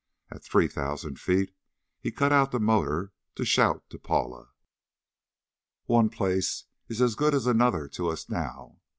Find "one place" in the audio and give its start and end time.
5.85-6.63